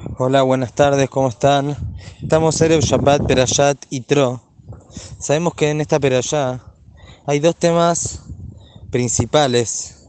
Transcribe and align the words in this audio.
Hola, 0.00 0.42
buenas 0.42 0.74
tardes, 0.74 1.10
¿cómo 1.10 1.28
están? 1.28 1.76
Estamos 2.22 2.60
en 2.60 2.78
Shabbat, 2.78 3.26
Perayat 3.26 3.78
y 3.90 4.02
Tro. 4.02 4.40
Sabemos 5.18 5.54
que 5.54 5.70
en 5.70 5.80
esta 5.80 5.98
Perayá 5.98 6.60
hay 7.26 7.40
dos 7.40 7.56
temas 7.56 8.20
principales. 8.90 10.06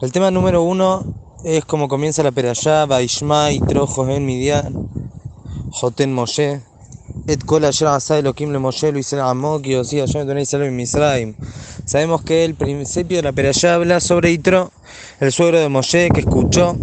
El 0.00 0.10
tema 0.10 0.32
número 0.32 0.64
uno 0.64 1.04
es 1.44 1.64
como 1.64 1.86
comienza 1.86 2.24
la 2.24 2.32
Perayá, 2.32 2.86
Baishma 2.86 3.52
y 3.52 3.60
Tro, 3.60 3.86
Johen 3.86 4.26
Midian, 4.26 4.90
Joten 5.70 6.12
Moshe. 6.12 6.62
Et 7.26 7.44
kol 7.44 7.64
asher 7.64 7.86
asa 7.86 8.18
Elohim 8.18 8.50
le 8.50 8.58
Moshe 8.58 8.90
lo 8.90 8.98
hizo 8.98 9.22
Amok 9.22 9.66
y 9.66 9.74
Osía 9.76 10.06
Yom 10.06 10.22
Adonai 10.22 10.46
Salom 10.46 10.74
Misraim. 10.74 11.34
Sabemos 11.84 12.22
que 12.22 12.44
el 12.44 12.54
principio 12.56 13.18
de 13.18 13.22
la 13.22 13.32
Perayá 13.32 13.74
habla 13.74 14.00
sobre 14.00 14.32
Itro, 14.32 14.72
el 15.20 15.30
suegro 15.30 15.60
de 15.60 15.68
Moshe, 15.68 16.08
que 16.10 16.20
escuchó 16.20 16.76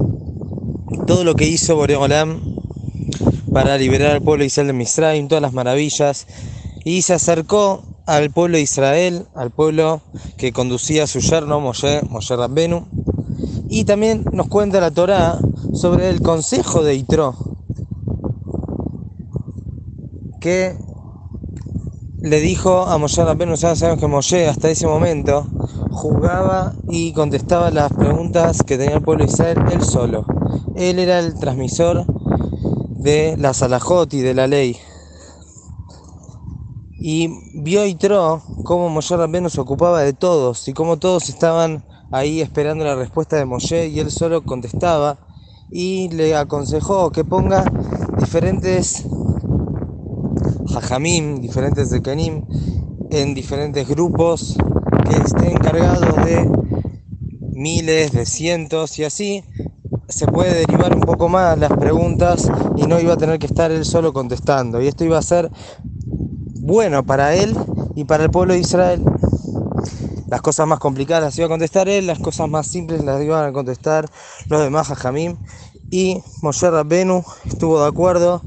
todo 1.05 1.23
lo 1.23 1.35
que 1.35 1.47
hizo 1.47 1.75
Boreolam 1.75 2.41
para 3.51 3.77
liberar 3.77 4.11
al 4.11 4.21
pueblo 4.21 4.41
de 4.41 4.47
Israel 4.47 4.67
de 4.67 4.73
Misraim, 4.73 5.27
todas 5.27 5.41
las 5.41 5.53
maravillas, 5.53 6.27
y 6.83 7.01
se 7.01 7.13
acercó 7.13 7.83
al 8.05 8.31
pueblo 8.31 8.57
de 8.57 8.63
Israel, 8.63 9.25
al 9.35 9.51
pueblo 9.51 10.01
que 10.37 10.53
conducía 10.53 11.03
a 11.03 11.07
su 11.07 11.19
yerno 11.19 11.59
Moshe, 11.59 12.01
Moshe 12.09 12.35
Rabbenu, 12.35 12.87
y 13.69 13.83
también 13.83 14.23
nos 14.31 14.47
cuenta 14.47 14.79
la 14.79 14.91
Torá 14.91 15.39
sobre 15.73 16.09
el 16.09 16.21
consejo 16.21 16.83
de 16.83 16.95
Itro, 16.95 17.35
que 20.39 20.77
le 22.19 22.39
dijo 22.39 22.85
a 22.85 22.97
Moshe 22.97 23.23
Rabbenu, 23.23 23.57
sabemos 23.57 23.99
que 23.99 24.07
Moshe 24.07 24.47
hasta 24.47 24.69
ese 24.69 24.87
momento 24.87 25.47
jugaba 25.91 26.73
y 26.87 27.11
contestaba 27.13 27.71
las 27.71 27.91
preguntas 27.91 28.63
que 28.63 28.77
tenía 28.77 28.97
el 28.97 29.03
pueblo 29.03 29.25
de 29.25 29.31
Israel 29.31 29.57
él 29.71 29.83
solo. 29.83 30.36
Él 30.75 30.99
era 30.99 31.19
el 31.19 31.37
transmisor 31.39 32.05
de 32.97 33.35
la 33.37 33.53
Salahot 33.53 34.13
y 34.13 34.21
de 34.21 34.33
la 34.33 34.47
ley. 34.47 34.77
Y 36.99 37.29
vio 37.53 37.85
Itro 37.85 38.41
cómo 38.63 38.89
Moshe 38.89 39.15
Rabbenu 39.15 39.49
se 39.49 39.61
ocupaba 39.61 40.01
de 40.01 40.13
todos 40.13 40.67
y 40.67 40.73
cómo 40.73 40.97
todos 40.97 41.29
estaban 41.29 41.85
ahí 42.11 42.41
esperando 42.41 42.83
la 42.83 42.95
respuesta 42.95 43.37
de 43.37 43.45
Moshe 43.45 43.87
y 43.87 43.99
él 43.99 44.11
solo 44.11 44.43
contestaba 44.43 45.19
y 45.69 46.09
le 46.09 46.35
aconsejó 46.35 47.11
que 47.11 47.23
ponga 47.23 47.63
diferentes 48.19 49.05
hajamim, 50.75 51.39
diferentes 51.39 51.89
dekenim 51.89 52.45
en 53.11 53.33
diferentes 53.33 53.87
grupos 53.87 54.57
que 55.09 55.15
estén 55.17 55.51
encargados 55.51 56.25
de 56.25 56.49
miles, 57.53 58.11
de 58.11 58.25
cientos 58.25 58.99
y 58.99 59.03
así 59.03 59.43
se 60.09 60.25
puede 60.25 60.53
derivar 60.53 60.95
un 60.95 61.01
poco 61.01 61.27
más 61.27 61.57
las 61.57 61.71
preguntas 61.73 62.49
y 62.75 62.87
no 62.87 62.99
iba 62.99 63.13
a 63.13 63.17
tener 63.17 63.39
que 63.39 63.47
estar 63.47 63.71
él 63.71 63.83
solo 63.85 64.13
contestando. 64.13 64.81
Y 64.81 64.87
esto 64.87 65.03
iba 65.03 65.17
a 65.17 65.21
ser 65.21 65.51
bueno 66.61 67.05
para 67.05 67.35
él 67.35 67.55
y 67.95 68.05
para 68.05 68.23
el 68.23 68.31
pueblo 68.31 68.53
de 68.53 68.59
Israel. 68.59 69.03
Las 70.27 70.41
cosas 70.41 70.67
más 70.67 70.79
complicadas 70.79 71.23
las 71.23 71.37
iba 71.37 71.47
a 71.47 71.49
contestar 71.49 71.89
él, 71.89 72.07
las 72.07 72.19
cosas 72.19 72.49
más 72.49 72.67
simples 72.67 73.03
las 73.03 73.21
iban 73.21 73.45
a 73.45 73.51
contestar 73.51 74.09
los 74.47 74.61
demás 74.61 74.87
Jajamim. 74.87 75.37
Y 75.89 76.21
Moshe 76.41 76.69
Rabbenu 76.69 77.23
estuvo 77.45 77.81
de 77.81 77.87
acuerdo. 77.87 78.41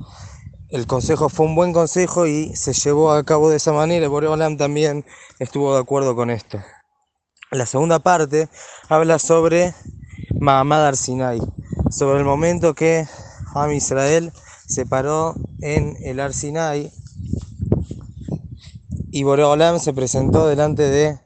El 0.69 0.86
consejo 0.86 1.28
fue 1.28 1.47
un 1.47 1.55
buen 1.55 1.72
consejo 1.72 2.27
y 2.27 2.55
se 2.55 2.72
llevó 2.72 3.12
a 3.12 3.25
cabo 3.25 3.50
de 3.50 3.56
esa 3.56 3.72
manera. 3.72 4.08
Boreolam 4.08 4.56
también 4.56 5.05
estuvo 5.38 5.75
de 5.75 5.81
acuerdo 5.81 6.14
con 6.14 6.31
esto. 6.31 6.58
La 7.50 7.66
segunda 7.66 7.98
parte 7.98 8.48
habla 8.88 9.19
sobre 9.19 9.75
Mahamad 10.41 10.87
Arsinai, 10.87 11.39
sobre 11.91 12.19
el 12.19 12.25
momento 12.25 12.75
que 12.75 13.07
Am 13.55 13.73
Israel 13.73 14.33
se 14.67 14.87
paró 14.87 15.35
en 15.61 15.99
el 16.03 16.19
Arsinai 16.19 16.91
y 19.11 19.23
Boreolam 19.23 19.79
se 19.79 19.93
presentó 19.93 20.49
delante 20.49 20.85
de 20.85 21.19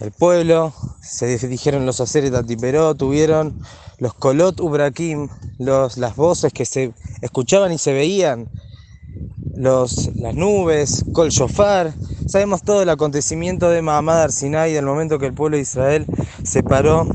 el 0.00 0.10
pueblo, 0.10 0.72
se 1.00 1.38
dijeron 1.46 1.86
los 1.86 2.00
Aseret 2.00 2.34
Atiperó, 2.34 2.96
tuvieron 2.96 3.60
los 3.98 4.14
Kolot 4.14 4.58
Ubrakim, 4.58 5.28
los, 5.58 5.96
las 5.96 6.16
voces 6.16 6.52
que 6.52 6.64
se 6.64 6.92
escuchaban 7.22 7.72
y 7.72 7.78
se 7.78 7.92
veían, 7.92 8.48
los, 9.54 10.10
las 10.16 10.34
nubes, 10.34 11.04
Kol 11.12 11.28
Shofar, 11.28 11.94
sabemos 12.26 12.62
todo 12.62 12.82
el 12.82 12.88
acontecimiento 12.88 13.70
de 13.70 13.80
Mahamad 13.80 14.22
Arsinai, 14.22 14.72
del 14.72 14.86
momento 14.86 15.20
que 15.20 15.26
el 15.26 15.34
pueblo 15.34 15.56
de 15.56 15.62
Israel 15.62 16.04
se 16.42 16.64
paró 16.64 17.06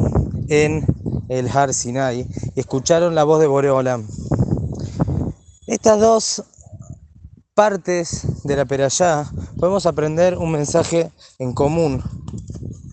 en 0.48 0.93
el 1.30 1.50
Har 1.50 1.74
Sinai 1.74 2.28
y 2.56 2.60
escucharon 2.60 3.16
la 3.16 3.24
voz 3.24 3.40
de 3.40 3.48
Boreolam. 3.48 4.08
Estas 5.68 6.00
dos 6.00 6.44
partes 7.54 8.26
de 8.44 8.56
la 8.56 8.66
Perayá 8.66 9.32
podemos 9.60 9.86
aprender 9.86 10.38
un 10.38 10.52
mensaje 10.52 11.12
en 11.40 11.54
común 11.54 12.04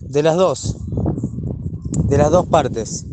de 0.01 0.23
las 0.23 0.35
dos, 0.35 0.77
de 2.05 2.17
las 2.17 2.31
dos 2.31 2.45
partes. 2.47 3.05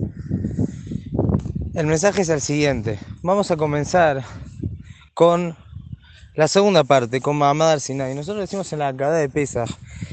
El 1.74 1.86
mensaje 1.86 2.22
es 2.22 2.28
el 2.28 2.40
siguiente. 2.40 2.98
Vamos 3.22 3.50
a 3.50 3.56
comenzar 3.56 4.24
con 5.14 5.56
la 6.34 6.48
segunda 6.48 6.84
parte, 6.84 7.20
con 7.20 7.36
Mahamad 7.36 7.78
Sinai. 7.78 8.14
Nosotros 8.14 8.42
decimos 8.42 8.72
en 8.72 8.80
la 8.80 8.88
Akadá 8.88 9.16
de 9.16 9.28
Pesach, 9.28 9.70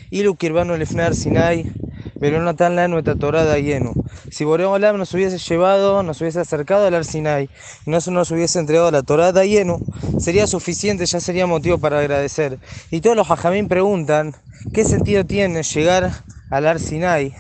Ilu 0.09 0.35
Kirvano 0.35 0.77
Lefnar 0.77 1.15
Sinai, 1.15 1.71
pero 2.19 2.41
no 2.41 2.55
tan 2.55 2.75
la 2.75 2.87
nuestra 2.87 3.15
Torah 3.15 3.57
lleno. 3.57 3.93
Si 4.31 4.43
Boreolam 4.43 4.97
nos 4.97 5.13
hubiese 5.13 5.37
llevado, 5.37 6.03
nos 6.03 6.21
hubiese 6.21 6.39
acercado 6.39 6.85
al 6.85 6.93
Arsinai 6.93 7.49
y 7.85 7.89
no 7.89 7.99
nos 8.07 8.31
hubiese 8.31 8.59
entregado 8.59 8.91
la 8.91 9.03
Torah 9.03 9.31
de 9.31 9.47
lleno, 9.47 9.79
sería 10.19 10.47
suficiente, 10.47 11.05
ya 11.05 11.19
sería 11.19 11.47
motivo 11.47 11.77
para 11.77 11.99
agradecer. 11.99 12.59
Y 12.91 13.01
todos 13.01 13.15
los 13.15 13.29
hajamín 13.29 13.67
preguntan, 13.67 14.35
¿qué 14.73 14.83
sentido 14.83 15.25
tiene 15.25 15.63
llegar 15.63 16.11
al 16.49 16.67
Arsinai 16.67 17.35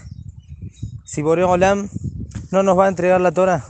si 1.05 1.21
Boreolam 1.21 1.89
no 2.51 2.63
nos 2.63 2.77
va 2.77 2.85
a 2.85 2.89
entregar 2.89 3.21
la 3.21 3.31
Torah? 3.31 3.65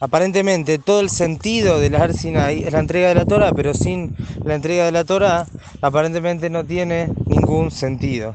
Aparentemente 0.00 0.78
todo 0.78 1.00
el 1.00 1.08
sentido 1.08 1.80
del 1.80 1.94
Arsinai 1.94 2.64
es 2.64 2.72
la 2.72 2.80
entrega 2.80 3.08
de 3.08 3.14
la 3.14 3.24
Torah, 3.24 3.52
pero 3.52 3.72
sin 3.72 4.14
la 4.44 4.54
entrega 4.54 4.84
de 4.84 4.92
la 4.92 5.04
Torah 5.04 5.46
aparentemente 5.80 6.50
no 6.50 6.64
tiene 6.64 7.10
ningún 7.26 7.70
sentido. 7.70 8.34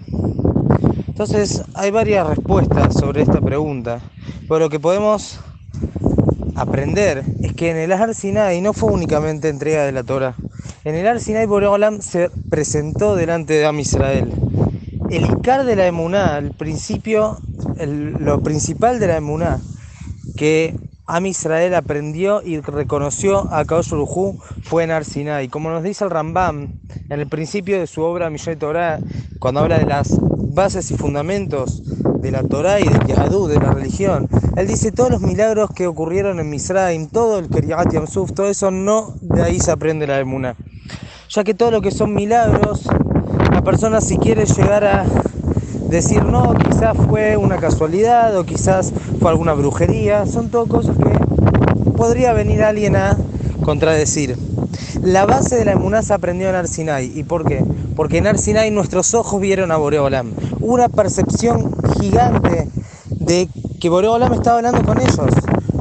Entonces 1.19 1.63
hay 1.73 1.91
varias 1.91 2.25
respuestas 2.25 2.93
sobre 2.93 3.23
esta 3.23 3.41
pregunta, 3.41 3.99
pero 4.47 4.59
lo 4.59 4.69
que 4.69 4.79
podemos 4.79 5.41
aprender 6.55 7.25
es 7.41 7.51
que 7.55 7.71
en 7.71 7.75
el 7.75 7.91
Ar 7.91 8.15
Sinai 8.15 8.61
no 8.61 8.71
fue 8.71 8.93
únicamente 8.93 9.49
entrega 9.49 9.83
de 9.83 9.91
la 9.91 10.05
Torah. 10.05 10.35
En 10.85 10.95
el 10.95 11.05
Ar 11.05 11.19
Sinai 11.19 11.45
Boreolam 11.45 11.99
se 11.99 12.29
presentó 12.49 13.17
delante 13.17 13.55
de 13.55 13.65
Am 13.65 13.77
Israel. 13.81 14.31
El 15.09 15.25
Icar 15.25 15.65
de 15.65 15.75
la 15.75 15.87
Emuná, 15.87 16.37
el 16.37 16.51
principio, 16.51 17.37
lo 17.85 18.41
principal 18.41 19.01
de 19.01 19.07
la 19.07 19.17
Emuná, 19.17 19.59
que 20.37 20.73
Am 21.11 21.25
Israel 21.25 21.73
aprendió 21.73 22.43
y 22.43 22.59
reconoció 22.59 23.51
a 23.51 23.65
Kaosh 23.65 23.95
fue 24.61 24.83
en 24.83 24.91
Ar 24.91 25.03
Sinai. 25.03 25.47
Como 25.47 25.71
nos 25.71 25.81
dice 25.81 26.03
el 26.03 26.11
Rambam 26.11 26.73
en 27.09 27.19
el 27.19 27.27
principio 27.27 27.79
de 27.79 27.87
su 27.87 28.03
obra 28.03 28.29
Mishneh 28.29 28.57
Torah, 28.57 28.99
cuando 29.39 29.61
habla 29.61 29.79
de 29.79 29.87
las 29.87 30.15
bases 30.53 30.91
y 30.91 30.95
fundamentos 30.95 31.81
de 32.21 32.29
la 32.29 32.43
Torah 32.43 32.79
y 32.79 32.83
del 32.83 33.07
Yahadú, 33.07 33.47
de 33.47 33.55
la 33.55 33.71
religión. 33.71 34.29
Él 34.55 34.67
dice 34.67 34.91
todos 34.91 35.09
los 35.09 35.21
milagros 35.21 35.71
que 35.75 35.87
ocurrieron 35.87 36.39
en 36.39 36.47
Misraim, 36.47 37.07
todo 37.07 37.39
el 37.39 37.49
Kiryat 37.49 37.91
Yamsuf, 37.91 38.33
todo 38.33 38.47
eso 38.47 38.69
no 38.69 39.15
de 39.21 39.41
ahí 39.41 39.59
se 39.59 39.71
aprende 39.71 40.05
la 40.05 40.19
Emuna. 40.19 40.55
Ya 41.29 41.43
que 41.43 41.55
todo 41.55 41.71
lo 41.71 41.81
que 41.81 41.89
son 41.89 42.13
milagros, 42.13 42.87
la 43.51 43.63
persona 43.63 43.99
si 43.99 44.19
quiere 44.19 44.45
llegar 44.45 44.83
a 44.85 45.05
decir 45.89 46.23
no, 46.23 46.53
quizás 46.53 46.95
fue 47.07 47.35
una 47.37 47.57
casualidad 47.57 48.37
o 48.37 48.45
quizás 48.45 48.93
fue 49.19 49.29
alguna 49.31 49.53
brujería, 49.53 50.25
son 50.25 50.49
todo 50.49 50.67
cosas 50.67 50.95
que 50.97 51.91
podría 51.97 52.33
venir 52.33 52.63
alguien 52.63 52.95
a 52.95 53.17
contradecir. 53.63 54.37
La 55.03 55.25
base 55.25 55.55
de 55.55 55.65
la 55.65 55.73
emuná 55.73 56.01
se 56.01 56.13
aprendió 56.13 56.49
en 56.49 56.55
Arsinai. 56.55 57.11
¿Y 57.17 57.23
por 57.23 57.45
qué? 57.45 57.63
Porque 57.95 58.17
en 58.17 58.27
Arsinai 58.27 58.71
nuestros 58.71 59.13
ojos 59.13 59.41
vieron 59.41 59.71
a 59.71 59.77
Boreolam. 59.77 60.31
Una 60.59 60.87
percepción 60.89 61.71
gigante 61.99 62.67
de 63.09 63.49
que 63.79 63.89
Boreolam 63.89 64.33
estaba 64.33 64.57
hablando 64.57 64.83
con 64.83 64.99
ellos. 64.99 65.29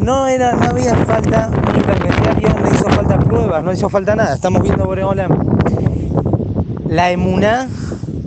No, 0.00 0.26
era, 0.28 0.54
no 0.54 0.70
había 0.70 0.94
falta 1.04 1.50
un 1.50 1.76
intermediario, 1.76 2.48
no 2.60 2.74
hizo 2.74 2.84
falta 2.84 3.18
pruebas, 3.18 3.64
no 3.64 3.72
hizo 3.72 3.88
falta 3.88 4.14
nada. 4.14 4.34
Estamos 4.34 4.62
viendo 4.62 4.84
Boreolam. 4.84 5.30
La 6.88 7.10
emuná 7.10 7.68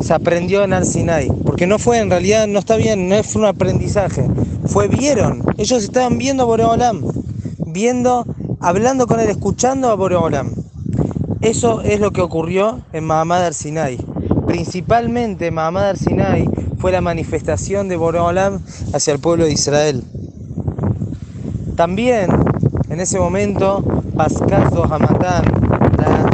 se 0.01 0.13
aprendió 0.13 0.63
en 0.63 0.74
Arsinai. 0.74 1.27
Porque 1.45 1.68
no 1.68 1.80
fue, 1.80 2.00
en 2.00 2.09
realidad, 2.09 2.48
no 2.48 2.59
está 2.59 2.75
bien, 2.75 3.09
no 3.09 3.24
fue 3.24 3.42
un 3.42 3.48
aprendizaje. 3.48 4.25
Fue 4.65 4.88
vieron. 4.88 5.44
Ellos 5.57 5.83
estaban 5.83 6.18
viendo 6.18 6.44
a 6.44 6.45
Boreolam. 6.45 7.01
Viendo, 7.65 8.25
hablando 8.59 9.07
con 9.07 9.19
él, 9.19 9.30
escuchando 9.30 9.89
a 9.89 9.95
Boreolam. 9.95 10.53
Eso 11.42 11.81
es 11.81 12.00
lo 12.00 12.12
que 12.12 12.21
ocurrió 12.21 12.81
en 12.94 13.06
Mahamad 13.06 13.45
al-Sinai. 13.45 13.98
Principalmente 14.45 15.50
Mahamad 15.50 15.89
al-Sinai 15.89 16.48
fue 16.77 16.92
la 16.92 17.01
manifestación 17.01 17.88
de 17.88 17.95
Boreolam 17.95 18.59
hacia 18.94 19.13
el 19.13 19.19
pueblo 19.19 19.45
de 19.45 19.53
Israel. 19.53 20.03
También 21.75 22.30
En 22.92 23.00
ese 23.00 23.18
momento, 23.18 23.81
Pascazo 24.18 24.83
Hamatán, 24.83 25.45
la, 25.98 26.30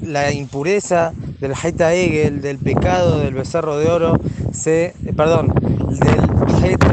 la 0.00 0.32
impureza 0.32 1.12
del 1.44 1.52
Haita 1.62 1.92
Egel, 1.92 2.40
del 2.40 2.56
pecado 2.56 3.18
del 3.18 3.34
becerro 3.34 3.76
de 3.76 3.90
oro, 3.90 4.18
se, 4.50 4.86
eh, 4.86 5.12
perdón, 5.14 5.48
del 5.48 6.64
Haita 6.64 6.88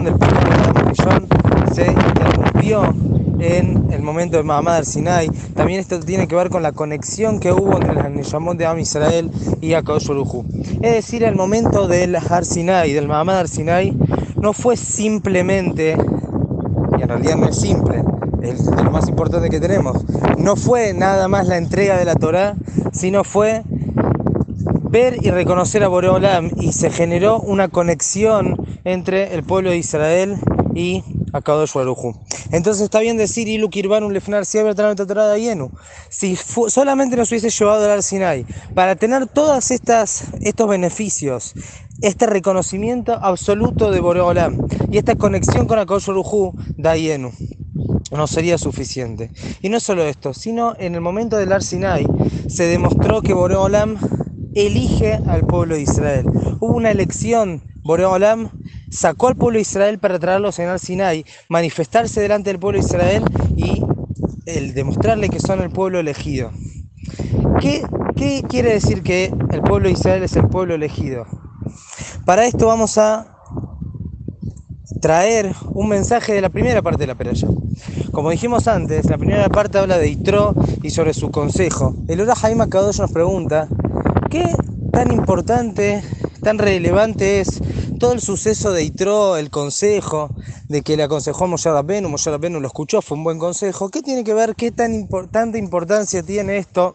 del 0.00 0.14
pecado 0.14 0.72
de 0.84 1.74
se 1.74 1.90
interrumpió 1.90 2.94
en 3.40 3.92
el 3.92 4.02
momento 4.02 4.36
de 4.36 4.44
Mahamad 4.44 4.76
al-Sinai. 4.76 5.28
También 5.56 5.80
esto 5.80 5.98
tiene 5.98 6.28
que 6.28 6.36
ver 6.36 6.48
con 6.48 6.62
la 6.62 6.70
conexión 6.70 7.40
que 7.40 7.50
hubo 7.50 7.74
entre 7.76 8.06
el 8.06 8.14
Neyamot 8.14 8.56
de 8.56 8.66
Am 8.66 8.78
Israel 8.78 9.32
y 9.60 9.74
Akadosh 9.74 10.08
Es 10.80 10.92
decir, 10.92 11.24
el 11.24 11.34
momento 11.34 11.88
del 11.88 12.14
Har 12.14 12.44
Sinai, 12.44 12.92
del 12.92 13.08
Mahamad 13.08 13.40
al-Sinai, 13.40 13.96
no 14.40 14.52
fue 14.52 14.76
simplemente, 14.76 15.96
y 16.96 17.02
en 17.02 17.08
realidad 17.08 17.36
no 17.36 17.48
es 17.48 17.56
simple, 17.56 18.04
es 18.42 18.64
lo 18.64 18.92
más 18.92 19.08
importante 19.08 19.50
que 19.50 19.58
tenemos, 19.58 20.04
no 20.38 20.54
fue 20.54 20.94
nada 20.94 21.26
más 21.26 21.48
la 21.48 21.56
entrega 21.56 21.98
de 21.98 22.04
la 22.04 22.14
Torah, 22.14 22.54
sino 22.92 23.24
fue 23.24 23.64
ver 24.90 25.18
y 25.20 25.30
reconocer 25.30 25.84
a 25.84 25.88
Boreolam 25.88 26.50
y 26.60 26.72
se 26.72 26.90
generó 26.90 27.40
una 27.40 27.68
conexión 27.68 28.56
entre 28.84 29.34
el 29.34 29.42
pueblo 29.42 29.70
de 29.70 29.78
Israel 29.78 30.36
y 30.74 31.02
Akadosh 31.32 31.74
Baruj 31.74 32.14
Entonces 32.52 32.84
está 32.84 33.00
bien 33.00 33.16
decir 33.16 33.48
Ilu 33.48 33.68
Kirbanum 33.68 34.12
Lefnar 34.12 34.44
Yenu. 34.44 35.70
Si 36.08 36.36
solamente 36.36 37.16
nos 37.16 37.30
hubiese 37.30 37.50
llevado 37.50 37.90
al 37.90 38.02
Sinai 38.02 38.46
para 38.74 38.96
tener 38.96 39.26
todos 39.26 39.70
estos 39.70 40.68
beneficios, 40.68 41.54
este 42.00 42.26
reconocimiento 42.26 43.12
absoluto 43.20 43.90
de 43.90 44.00
Boreolam 44.00 44.58
y 44.90 44.98
esta 44.98 45.16
conexión 45.16 45.66
con 45.66 45.78
Akadosh 45.78 46.06
Baruj 46.06 46.54
Dayenu 46.76 47.32
no 48.12 48.26
sería 48.26 48.56
suficiente. 48.56 49.30
Y 49.60 49.68
no 49.68 49.80
solo 49.80 50.04
esto, 50.04 50.32
sino 50.32 50.74
en 50.78 50.94
el 50.94 51.00
momento 51.00 51.36
del 51.36 51.52
Ar 51.52 51.62
Sinai 51.62 52.06
se 52.48 52.64
demostró 52.64 53.20
que 53.20 53.34
Boreolam 53.34 53.98
elige 54.54 55.14
al 55.26 55.46
pueblo 55.46 55.74
de 55.74 55.82
Israel. 55.82 56.26
Hubo 56.60 56.76
una 56.76 56.90
elección, 56.90 57.62
Boreolam 57.82 58.50
sacó 58.90 59.28
al 59.28 59.36
pueblo 59.36 59.56
de 59.56 59.62
Israel 59.62 59.98
para 59.98 60.18
traerlos 60.18 60.58
en 60.58 60.68
Al 60.68 60.80
Sinai, 60.80 61.24
manifestarse 61.48 62.20
delante 62.20 62.50
del 62.50 62.58
pueblo 62.58 62.80
de 62.80 62.86
Israel 62.86 63.24
y 63.56 63.82
el 64.46 64.74
demostrarle 64.74 65.28
que 65.28 65.40
son 65.40 65.60
el 65.60 65.70
pueblo 65.70 65.98
elegido. 65.98 66.50
¿Qué, 67.60 67.82
¿Qué 68.16 68.42
quiere 68.48 68.72
decir 68.72 69.02
que 69.02 69.32
el 69.50 69.60
pueblo 69.62 69.88
de 69.88 69.94
Israel 69.94 70.22
es 70.22 70.36
el 70.36 70.48
pueblo 70.48 70.74
elegido? 70.74 71.26
Para 72.24 72.46
esto 72.46 72.66
vamos 72.66 72.98
a 72.98 73.38
traer 75.00 75.54
un 75.72 75.88
mensaje 75.88 76.32
de 76.32 76.40
la 76.40 76.48
primera 76.48 76.82
parte 76.82 77.00
de 77.00 77.06
la 77.06 77.14
peralla. 77.14 77.48
Como 78.12 78.30
dijimos 78.30 78.66
antes, 78.68 79.06
la 79.06 79.18
primera 79.18 79.48
parte 79.48 79.78
habla 79.78 79.98
de 79.98 80.08
Itro 80.08 80.54
y 80.82 80.90
sobre 80.90 81.14
su 81.14 81.30
consejo. 81.30 81.94
El 82.08 82.20
Ora 82.20 82.34
Jaime 82.34 82.68
Kadosh 82.68 82.98
nos 82.98 83.12
pregunta 83.12 83.68
¿Qué 84.30 84.44
tan 84.92 85.10
importante, 85.10 86.02
tan 86.42 86.58
relevante 86.58 87.40
es 87.40 87.62
todo 87.98 88.12
el 88.12 88.20
suceso 88.20 88.72
de 88.72 88.84
Itro, 88.84 89.38
el 89.38 89.48
consejo, 89.48 90.28
de 90.68 90.82
que 90.82 90.98
le 90.98 91.04
aconsejó 91.04 91.44
a 91.44 91.46
Moshe 91.46 91.70
Rabbenu, 91.70 92.10
Moshe 92.10 92.30
Rabbenu 92.30 92.60
lo 92.60 92.66
escuchó, 92.66 93.00
fue 93.00 93.16
un 93.16 93.24
buen 93.24 93.38
consejo? 93.38 93.88
¿Qué 93.88 94.02
tiene 94.02 94.24
que 94.24 94.34
ver, 94.34 94.54
qué 94.54 94.70
tan 94.70 94.94
importante 94.94 95.58
importancia 95.58 96.22
tiene 96.22 96.58
esto 96.58 96.94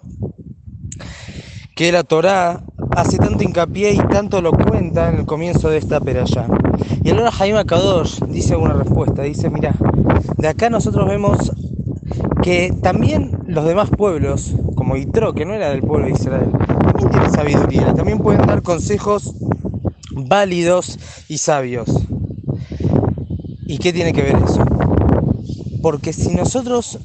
que 1.75 1.91
la 1.91 2.03
Torá 2.03 2.63
hace 2.91 3.17
tanto 3.17 3.43
hincapié 3.43 3.93
y 3.93 3.97
tanto 3.97 4.39
lo 4.39 4.51
cuenta 4.51 5.09
en 5.09 5.15
el 5.15 5.25
comienzo 5.25 5.69
de 5.69 5.79
esta 5.79 5.99
peralla? 5.99 6.45
Y 7.03 7.09
ahora 7.09 7.31
Jaime 7.31 7.65
Kadosh 7.65 8.19
dice 8.27 8.55
una 8.55 8.73
respuesta, 8.73 9.23
dice, 9.23 9.49
mira, 9.49 9.73
de 10.37 10.47
acá 10.47 10.69
nosotros 10.69 11.07
vemos 11.07 11.51
que 12.43 12.71
también 12.83 13.39
los 13.47 13.65
demás 13.65 13.89
pueblos, 13.89 14.53
como 14.93 15.01
Itro, 15.01 15.33
que 15.33 15.43
no 15.43 15.55
era 15.55 15.71
del 15.71 15.81
pueblo 15.81 16.05
de 16.05 16.13
Israel, 16.13 16.51
también 16.51 17.09
tienen 17.09 17.31
sabiduría, 17.31 17.93
también 17.95 18.19
pueden 18.19 18.45
dar 18.45 18.61
consejos 18.61 19.33
válidos 20.11 20.99
y 21.27 21.39
sabios. 21.39 21.89
¿Y 23.65 23.79
qué 23.79 23.91
tiene 23.91 24.13
que 24.13 24.21
ver 24.21 24.35
eso? 24.35 24.63
Porque 25.81 26.13
si 26.13 26.35
nosotros 26.35 26.99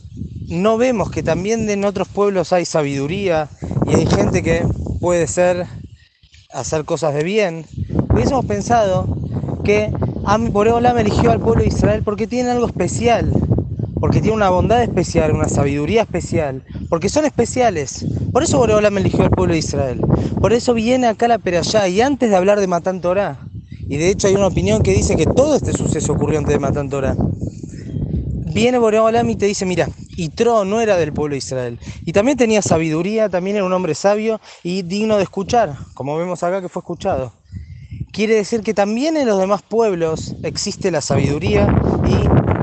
no 0.49 0.77
vemos 0.77 1.11
que 1.11 1.23
también 1.23 1.69
en 1.71 1.87
otros 1.87 2.09
pueblos 2.09 2.53
hay 2.53 2.67
sabiduría 2.67 3.49
y 3.87 3.95
hay 3.95 4.07
gente 4.07 4.43
que 4.43 4.67
puede 5.01 5.27
ser 5.27 5.67
hacer 6.53 6.85
cosas 6.85 7.15
de 7.15 7.25
bien, 7.25 7.65
hubiésemos 8.13 8.45
pensado 8.45 9.07
que 9.65 9.91
Boreolam 10.51 10.99
eligió 10.99 11.31
al 11.31 11.41
pueblo 11.41 11.63
de 11.63 11.69
Israel 11.69 12.03
porque 12.05 12.27
tiene 12.27 12.51
algo 12.51 12.67
especial, 12.67 13.33
porque 14.01 14.21
tiene 14.21 14.37
una 14.37 14.51
bondad 14.51 14.83
especial, 14.83 15.33
una 15.33 15.49
sabiduría 15.49 16.03
especial, 16.03 16.65
porque 16.89 17.09
son 17.09 17.25
especiales. 17.25 18.07
Por 18.33 18.43
eso 18.43 18.59
Boreolam 18.59 18.99
eligió 18.99 19.25
al 19.25 19.31
pueblo 19.31 19.53
de 19.53 19.59
Israel. 19.59 20.01
Por 20.41 20.53
eso 20.53 20.75
viene 20.75 21.07
acá 21.07 21.29
la 21.29 21.39
Perayá. 21.39 21.89
Y 21.89 22.01
antes 22.01 22.31
de 22.31 22.37
hablar 22.37 22.61
de 22.61 22.67
Matán 22.67 23.01
Torah, 23.01 23.41
y 23.89 23.97
de 23.97 24.11
hecho 24.11 24.29
hay 24.29 24.35
una 24.35 24.47
opinión 24.47 24.83
que 24.83 24.93
dice 24.93 25.17
que 25.17 25.27
todo 25.27 25.55
este 25.55 25.73
suceso 25.73 26.13
ocurrió 26.13 26.39
antes 26.39 26.53
de 26.53 26.61
Matán 26.61 26.89
Torah, 26.89 27.17
viene 28.53 28.79
Boreolam 28.79 29.29
y 29.31 29.37
te 29.37 29.47
dice, 29.47 29.67
mira, 29.67 29.89
Itro 30.17 30.65
no 30.65 30.81
era 30.81 30.97
del 30.97 31.13
pueblo 31.13 31.35
de 31.35 31.39
Israel. 31.39 31.79
Y 32.05 32.13
también 32.13 32.37
tenía 32.37 32.61
sabiduría, 32.61 33.29
también 33.29 33.57
era 33.57 33.65
un 33.65 33.73
hombre 33.73 33.95
sabio 33.95 34.41
y 34.63 34.83
digno 34.83 35.17
de 35.17 35.23
escuchar, 35.23 35.77
como 35.95 36.17
vemos 36.17 36.43
acá 36.43 36.61
que 36.61 36.69
fue 36.69 36.81
escuchado. 36.81 37.33
Quiere 38.13 38.35
decir 38.35 38.63
que 38.63 38.75
también 38.75 39.17
en 39.17 39.29
los 39.29 39.39
demás 39.39 39.63
pueblos 39.63 40.35
existe 40.43 40.91
la 40.91 41.01
sabiduría 41.01 41.69
y 42.05 42.58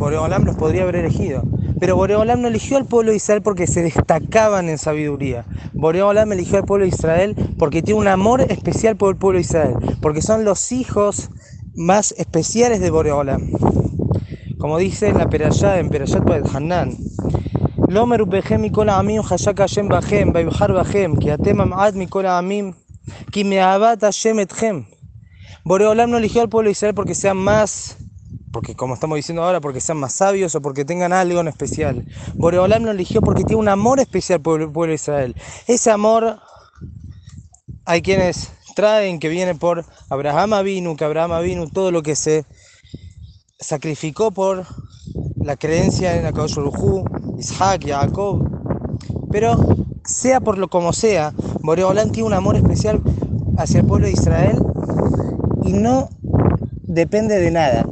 Boreolam 0.00 0.44
los 0.44 0.56
podría 0.56 0.84
haber 0.84 0.96
elegido. 0.96 1.42
Pero 1.78 1.94
Boreolam 1.94 2.40
no 2.40 2.48
eligió 2.48 2.78
al 2.78 2.86
pueblo 2.86 3.10
de 3.10 3.18
Israel 3.18 3.42
porque 3.42 3.66
se 3.66 3.82
destacaban 3.82 4.70
en 4.70 4.78
sabiduría. 4.78 5.44
Boreolam 5.74 6.32
eligió 6.32 6.56
al 6.56 6.64
pueblo 6.64 6.84
de 6.86 6.88
Israel 6.88 7.36
porque 7.58 7.82
tiene 7.82 8.00
un 8.00 8.08
amor 8.08 8.40
especial 8.40 8.96
por 8.96 9.10
el 9.10 9.16
pueblo 9.18 9.36
de 9.36 9.42
Israel. 9.42 9.74
Porque 10.00 10.22
son 10.22 10.46
los 10.46 10.72
hijos 10.72 11.28
más 11.74 12.12
especiales 12.16 12.80
de 12.80 12.90
Boreolam. 12.90 13.50
Como 14.58 14.78
dice 14.78 15.08
en 15.08 15.18
la 15.18 15.28
Perashá, 15.28 15.78
en 15.78 15.90
Perashat 15.90 16.24
Hanan. 16.54 16.96
Lomer 17.86 18.22
amim 18.22 19.22
hashak 19.22 19.58
Hashem 19.58 19.88
ki 21.18 21.30
atem 21.30 21.60
amad 21.60 21.94
amim, 21.94 22.74
ki 23.30 23.44
me'avat 23.44 24.00
Hashem 24.00 24.38
etchem. 24.38 24.86
Boreolam 25.62 26.10
no 26.10 26.16
eligió 26.16 26.40
al 26.40 26.48
pueblo 26.48 26.68
de 26.68 26.72
Israel 26.72 26.94
porque 26.94 27.14
sean 27.14 27.36
más 27.36 27.98
porque 28.52 28.74
como 28.74 28.94
estamos 28.94 29.16
diciendo 29.16 29.42
ahora, 29.42 29.60
porque 29.60 29.80
sean 29.80 29.98
más 29.98 30.14
sabios 30.14 30.54
o 30.54 30.62
porque 30.62 30.84
tengan 30.84 31.12
algo 31.12 31.40
en 31.40 31.48
especial. 31.48 32.04
Boreolam 32.34 32.84
lo 32.84 32.90
eligió 32.90 33.20
porque 33.20 33.44
tiene 33.44 33.60
un 33.60 33.68
amor 33.68 34.00
especial 34.00 34.40
por 34.40 34.60
el 34.60 34.70
pueblo 34.70 34.90
de 34.90 34.96
Israel. 34.96 35.36
Ese 35.66 35.90
amor, 35.90 36.38
hay 37.84 38.02
quienes 38.02 38.52
traen 38.74 39.18
que 39.20 39.28
viene 39.28 39.54
por 39.54 39.84
Abraham 40.08 40.54
Avinu, 40.54 40.96
que 40.96 41.04
Abraham 41.04 41.32
Avinu, 41.32 41.68
todo 41.68 41.92
lo 41.92 42.02
que 42.02 42.16
se 42.16 42.44
sacrificó 43.58 44.30
por 44.30 44.66
la 45.36 45.56
creencia 45.56 46.16
en 46.16 46.26
Akadosh 46.26 46.58
Isaac, 47.38 47.86
Jacob. 47.86 48.48
Pero 49.30 49.56
sea 50.04 50.40
por 50.40 50.58
lo 50.58 50.68
como 50.68 50.92
sea, 50.92 51.32
Boreolam 51.60 52.10
tiene 52.10 52.26
un 52.26 52.34
amor 52.34 52.56
especial 52.56 53.00
hacia 53.58 53.80
el 53.80 53.86
pueblo 53.86 54.06
de 54.06 54.12
Israel 54.12 54.58
y 55.62 55.72
no 55.72 56.08
depende 56.82 57.38
de 57.38 57.50
nada 57.52 57.86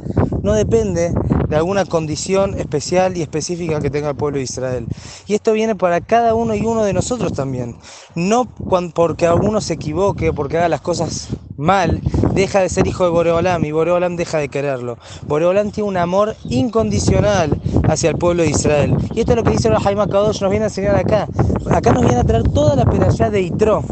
no 0.49 0.55
depende 0.55 1.13
de 1.47 1.55
alguna 1.55 1.85
condición 1.85 2.57
especial 2.57 3.15
y 3.15 3.21
específica 3.21 3.79
que 3.79 3.91
tenga 3.91 4.09
el 4.09 4.15
pueblo 4.15 4.37
de 4.37 4.45
Israel. 4.45 4.87
Y 5.27 5.35
esto 5.35 5.53
viene 5.53 5.75
para 5.75 6.01
cada 6.01 6.33
uno 6.33 6.55
y 6.55 6.65
uno 6.65 6.83
de 6.83 6.91
nosotros 6.91 7.33
también. 7.33 7.75
No 8.15 8.47
porque 8.95 9.27
alguno 9.27 9.61
se 9.61 9.73
equivoque, 9.75 10.33
porque 10.33 10.57
haga 10.57 10.67
las 10.67 10.81
cosas 10.81 11.27
mal, 11.55 12.01
deja 12.33 12.61
de 12.61 12.69
ser 12.69 12.87
hijo 12.87 13.03
de 13.03 13.11
Boreolam 13.11 13.63
y 13.63 13.71
Boreolam 13.71 14.15
deja 14.15 14.39
de 14.39 14.49
quererlo. 14.49 14.97
Boreolam 15.27 15.69
tiene 15.69 15.87
un 15.87 15.97
amor 15.97 16.35
incondicional 16.45 17.61
hacia 17.87 18.09
el 18.09 18.17
pueblo 18.17 18.41
de 18.41 18.49
Israel. 18.49 18.97
Y 19.13 19.19
esto 19.19 19.33
es 19.33 19.35
lo 19.35 19.43
que 19.43 19.51
dice 19.51 19.69
Jaime 19.69 20.07
Kadosh, 20.07 20.41
nos 20.41 20.49
viene 20.49 20.65
a 20.65 20.69
enseñar 20.69 20.95
acá. 20.95 21.27
Acá 21.69 21.91
nos 21.91 22.03
viene 22.03 22.21
a 22.21 22.23
traer 22.23 22.49
toda 22.49 22.75
la 22.75 22.85
pedalla 22.85 23.29
de 23.29 23.41
Itro. 23.41 23.83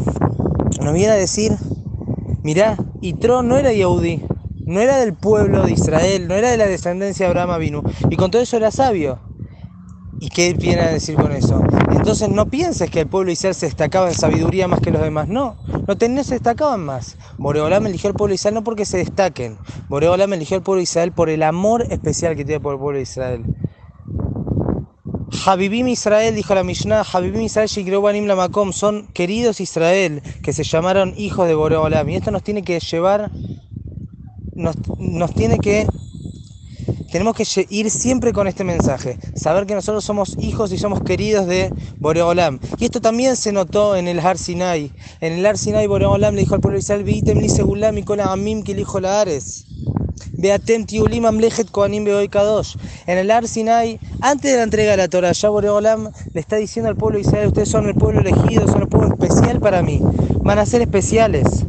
Nos 0.80 0.92
viene 0.92 1.12
a 1.12 1.16
decir, 1.16 1.52
mirá, 2.42 2.76
Itro 3.00 3.44
no 3.44 3.56
era 3.56 3.72
Yehudi, 3.72 4.24
no 4.68 4.80
era 4.80 4.98
del 4.98 5.14
pueblo 5.14 5.64
de 5.64 5.72
Israel, 5.72 6.28
no 6.28 6.34
era 6.34 6.50
de 6.50 6.58
la 6.58 6.66
descendencia 6.66 7.24
de 7.24 7.30
Abraham 7.30 7.58
vino 7.58 7.82
y 8.10 8.16
con 8.16 8.30
todo 8.30 8.42
eso 8.42 8.58
era 8.58 8.70
sabio. 8.70 9.18
¿Y 10.20 10.28
qué 10.28 10.52
viene 10.52 10.82
a 10.82 10.90
decir 10.90 11.14
con 11.14 11.32
eso? 11.32 11.62
Entonces 11.92 12.28
no 12.28 12.50
pienses 12.50 12.90
que 12.90 13.00
el 13.00 13.06
pueblo 13.06 13.28
de 13.28 13.32
Israel 13.32 13.54
se 13.54 13.64
destacaba 13.64 14.08
en 14.08 14.14
sabiduría 14.14 14.68
más 14.68 14.80
que 14.80 14.90
los 14.90 15.00
demás. 15.00 15.26
No, 15.26 15.56
no, 15.86 16.08
no 16.08 16.24
se 16.24 16.34
destacaban 16.34 16.84
más. 16.84 17.16
Boreolam 17.38 17.86
eligió 17.86 18.10
al 18.10 18.14
pueblo 18.14 18.32
de 18.32 18.34
Israel 18.34 18.56
no 18.56 18.64
porque 18.64 18.84
se 18.84 18.98
destaquen. 18.98 19.56
Boreolam 19.88 20.34
eligió 20.34 20.58
al 20.58 20.62
pueblo 20.62 20.80
de 20.80 20.84
Israel 20.84 21.12
por 21.12 21.30
el 21.30 21.44
amor 21.44 21.86
especial 21.88 22.36
que 22.36 22.44
tiene 22.44 22.60
por 22.60 22.74
el 22.74 22.80
pueblo 22.80 22.98
de 22.98 23.04
Israel. 23.04 23.44
Habibim 25.46 25.88
Israel, 25.88 26.34
dijo 26.34 26.54
la 26.54 26.64
Mishnah, 26.64 27.04
Habibim 27.10 27.40
Israel 27.40 27.68
Shikrobanim 27.68 28.26
Lamakom, 28.26 28.72
son 28.72 29.06
queridos 29.14 29.60
Israel 29.60 30.20
que 30.42 30.52
se 30.52 30.62
llamaron 30.64 31.14
hijos 31.16 31.46
de 31.48 31.54
Boreolam. 31.54 32.06
Y 32.10 32.16
esto 32.16 32.30
nos 32.30 32.42
tiene 32.42 32.62
que 32.62 32.80
llevar 32.80 33.30
nos, 34.58 35.34
tiene 35.34 35.58
que 35.58 35.86
tenemos 37.10 37.34
que 37.34 37.66
ir 37.70 37.90
siempre 37.90 38.34
con 38.34 38.48
este 38.48 38.64
mensaje, 38.64 39.18
saber 39.34 39.64
que 39.64 39.74
nosotros 39.74 40.04
somos 40.04 40.36
hijos 40.38 40.72
y 40.72 40.78
somos 40.78 41.00
queridos 41.02 41.46
de 41.46 41.72
Boreolam. 41.98 42.58
Y 42.78 42.84
esto 42.84 43.00
también 43.00 43.34
se 43.36 43.50
notó 43.50 43.96
en 43.96 44.08
el 44.08 44.20
Har 44.20 44.36
Sinai. 44.36 44.92
En 45.20 45.32
el 45.32 45.46
Har 45.46 45.56
Boreolam 45.88 46.34
le 46.34 46.42
dijo 46.42 46.54
al 46.54 46.60
pueblo 46.60 46.78
Israel, 46.78 47.04
Vitem 47.04 47.38
li 47.38 47.48
segulam 47.48 47.96
y 47.96 48.04
amim 48.20 48.62
que 48.62 48.72
hijo 48.72 49.00
la 49.00 49.22
ares. 49.22 49.64
Beatem 50.38 50.86
tiulim 50.86 51.24
amlechet 51.26 51.70
koanim 51.70 52.04
kadosh. 52.30 52.76
En 53.06 53.18
el 53.18 53.30
Har 53.30 53.48
Sinai, 53.48 53.98
antes 54.20 54.52
de 54.52 54.56
la 54.56 54.62
entrega 54.62 54.92
de 54.92 54.96
la 54.98 55.08
Torah, 55.08 55.32
ya 55.32 55.48
Boreolam 55.48 56.10
le 56.32 56.40
está 56.40 56.56
diciendo 56.56 56.88
al 56.88 56.96
pueblo 56.96 57.18
Israel, 57.18 57.48
ustedes 57.48 57.68
son 57.68 57.88
el 57.88 57.94
pueblo 57.94 58.20
elegido, 58.20 58.68
son 58.68 58.82
el 58.82 58.88
pueblo 58.88 59.08
especial 59.08 59.60
para 59.60 59.82
mí. 59.82 60.00
Van 60.42 60.58
a 60.58 60.66
ser 60.66 60.82
especiales. 60.82 61.64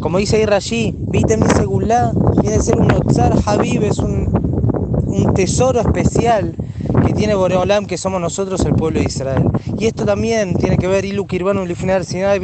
Como 0.00 0.18
dice 0.18 0.36
ahí 0.36 0.46
Rashi, 0.46 0.94
Vitem 0.96 1.42
li 1.42 1.50
segulam, 1.54 2.12
viene 2.40 2.56
a 2.56 2.62
ser 2.62 2.78
un 2.78 2.90
Otzar 2.90 3.34
Habib, 3.46 3.84
es 3.84 3.98
un 3.98 4.40
un 5.10 5.34
tesoro 5.34 5.80
especial 5.80 6.54
que 7.06 7.12
tiene 7.12 7.34
Boreolam, 7.34 7.86
que 7.86 7.98
somos 7.98 8.20
nosotros 8.20 8.64
el 8.64 8.74
pueblo 8.74 9.00
de 9.00 9.06
Israel. 9.06 9.44
Y 9.78 9.86
esto 9.86 10.04
también 10.04 10.54
tiene 10.54 10.78
que 10.78 10.86
ver, 10.86 11.04
Ilu 11.04 11.26
Kirvanu 11.26 11.66
Lifinar 11.66 12.04
Sinai, 12.04 12.40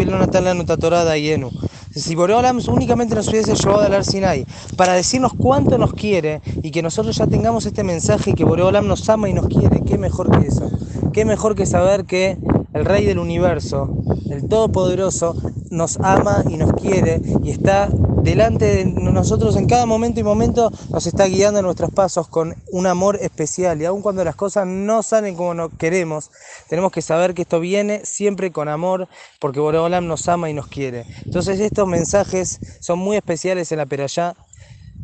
Torada 0.78 1.16
y 1.16 1.30
Enu. 1.30 1.50
Si 1.94 2.14
Boreolam 2.14 2.58
únicamente 2.68 3.14
nos 3.14 3.28
hubiese 3.28 3.54
llevado 3.54 3.94
al 3.94 4.04
Sinai 4.04 4.46
para 4.76 4.92
decirnos 4.92 5.32
cuánto 5.32 5.78
nos 5.78 5.94
quiere 5.94 6.42
y 6.62 6.70
que 6.70 6.82
nosotros 6.82 7.16
ya 7.16 7.26
tengamos 7.26 7.64
este 7.64 7.84
mensaje 7.84 8.34
que 8.34 8.44
Boreolam 8.44 8.86
nos 8.86 9.08
ama 9.08 9.28
y 9.30 9.32
nos 9.32 9.46
quiere, 9.46 9.82
qué 9.86 9.96
mejor 9.96 10.30
que 10.30 10.48
eso. 10.48 10.70
Qué 11.12 11.24
mejor 11.24 11.54
que 11.54 11.64
saber 11.64 12.04
que 12.04 12.36
el 12.76 12.84
Rey 12.84 13.06
del 13.06 13.18
Universo, 13.18 13.88
el 14.30 14.48
Todopoderoso, 14.48 15.34
nos 15.70 15.98
ama 16.00 16.44
y 16.48 16.56
nos 16.56 16.72
quiere 16.74 17.20
y 17.42 17.50
está 17.50 17.88
delante 18.22 18.66
de 18.66 18.84
nosotros 18.84 19.56
en 19.56 19.66
cada 19.66 19.86
momento 19.86 20.20
y 20.20 20.24
momento 20.24 20.70
nos 20.90 21.06
está 21.06 21.26
guiando 21.26 21.62
nuestros 21.62 21.90
pasos 21.92 22.28
con 22.28 22.54
un 22.72 22.86
amor 22.86 23.18
especial. 23.22 23.80
Y 23.80 23.84
aun 23.84 24.02
cuando 24.02 24.24
las 24.24 24.34
cosas 24.34 24.66
no 24.66 25.02
salen 25.02 25.36
como 25.36 25.54
nos 25.54 25.72
queremos, 25.74 26.30
tenemos 26.68 26.92
que 26.92 27.02
saber 27.02 27.34
que 27.34 27.42
esto 27.42 27.60
viene 27.60 28.04
siempre 28.04 28.50
con 28.50 28.68
amor, 28.68 29.08
porque 29.40 29.60
Boreolam 29.60 30.06
nos 30.06 30.28
ama 30.28 30.50
y 30.50 30.54
nos 30.54 30.66
quiere. 30.66 31.06
Entonces 31.24 31.60
estos 31.60 31.86
mensajes 31.86 32.58
son 32.80 32.98
muy 32.98 33.16
especiales 33.16 33.72
en 33.72 33.78
la 33.78 33.86
Perayá. 33.86 34.34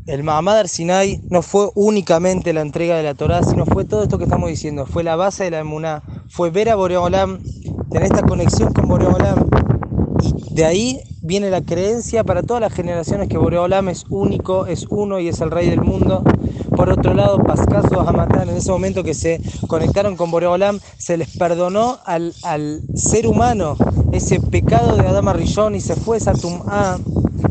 El 0.05 0.25
Mahamad 0.25 0.67
Sinai 0.67 1.21
no 1.31 1.43
fue 1.43 1.69
únicamente 1.77 2.53
la 2.53 2.61
entrega 2.61 2.97
de 2.97 3.05
la 3.05 3.15
Torá, 3.15 3.45
sino 3.45 3.65
fue 3.67 3.85
todo 3.85 4.03
esto 4.03 4.19
que 4.19 4.25
estamos 4.25 4.49
diciendo. 4.49 4.85
Fue 4.85 5.05
la 5.05 5.15
base 5.15 5.45
de 5.45 5.53
la 5.53 5.61
Emuná, 5.61 6.03
fue 6.29 6.51
ver 6.51 6.71
a 6.71 6.75
Boreolam, 6.75 7.41
tener 7.89 8.11
esta 8.11 8.23
conexión 8.23 8.73
con 8.73 8.89
Boreolam. 8.89 9.49
Y 10.21 10.55
de 10.55 10.65
ahí 10.65 11.01
viene 11.21 11.51
la 11.51 11.61
creencia 11.61 12.25
para 12.25 12.43
todas 12.43 12.61
las 12.61 12.73
generaciones 12.73 13.29
que 13.29 13.39
Boreolam 13.39 13.89
es 13.91 14.05
único, 14.11 14.67
es 14.67 14.87
uno 14.91 15.21
y 15.21 15.29
es 15.29 15.41
el 15.41 15.53
rey 15.53 15.71
del 15.71 15.83
mundo. 15.83 16.25
Por 16.77 16.91
otro 16.91 17.15
lado, 17.15 17.39
Pascaso 17.39 18.01
Hamatán, 18.01 18.49
en 18.49 18.57
ese 18.57 18.73
momento 18.73 19.05
que 19.05 19.15
se 19.15 19.41
conectaron 19.69 20.17
con 20.17 20.33
Boreolam, 20.33 20.81
se 20.99 21.17
les 21.17 21.37
perdonó 21.37 21.99
al, 22.05 22.35
ser 22.97 23.29
humano 23.29 23.77
ese 24.11 24.41
pecado 24.41 24.97
de 24.97 25.07
Adama 25.07 25.33
Rillón 25.33 25.77
y 25.77 25.81
se 25.81 25.95
fue 25.95 26.17
esa 26.17 26.33
tum'a 26.33 26.99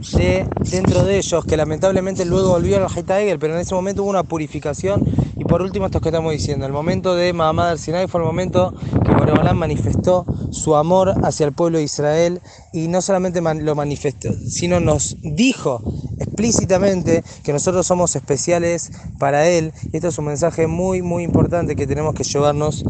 de 0.01 0.48
dentro 0.70 1.03
de 1.03 1.17
ellos, 1.17 1.46
que 1.46 1.55
lamentablemente 1.55 2.25
luego 2.25 2.50
volvió 2.50 2.77
al 2.77 2.88
Haita 2.93 3.17
pero 3.39 3.53
en 3.53 3.60
ese 3.60 3.75
momento 3.75 4.03
hubo 4.03 4.10
una 4.10 4.24
purificación. 4.24 5.03
Y 5.38 5.43
por 5.43 5.62
último, 5.62 5.86
esto 5.86 6.01
que 6.01 6.10
estamos 6.10 6.31
diciendo, 6.31 6.65
el 6.65 6.72
momento 6.72 7.15
de 7.15 7.34
Mahamad 7.34 7.70
al-Sinai 7.70 8.08
fue 8.08 8.22
el 8.22 8.27
momento 8.27 8.74
que 9.03 9.12
Boreolam 9.12 9.58
manifestó 9.58 10.25
su 10.51 10.75
amor 10.75 11.13
hacia 11.24 11.46
el 11.46 11.53
pueblo 11.53 11.77
de 11.77 11.84
Israel 11.84 12.41
y 12.74 12.88
no 12.88 13.01
solamente 13.01 13.41
lo 13.41 13.75
manifestó, 13.75 14.31
sino 14.34 14.79
nos 14.79 15.17
dijo 15.22 15.81
explícitamente 16.20 17.24
que 17.43 17.53
nosotros 17.53 17.88
somos 17.88 18.15
especiales 18.15 18.91
para 19.20 19.48
Él. 19.48 19.74
Y 19.91 19.98
esto 19.98 20.10
es 20.10 20.17
un 20.17 20.25
mensaje 20.25 20.67
muy, 20.67 21.01
muy 21.01 21.24
importante 21.24 21.75
que 21.75 21.88
tenemos 21.88 22.13
que 22.13 22.24
llevarnos 22.24 22.84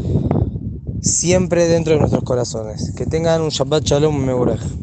siempre 1.01 1.67
dentro 1.67 1.93
de 1.93 1.99
nuestros 1.99 2.23
corazones. 2.23 2.93
Que 2.95 3.05
tengan 3.05 3.41
un 3.41 3.49
Shabbat 3.49 3.83
Shalom 3.83 4.17
Meurech. 4.17 4.81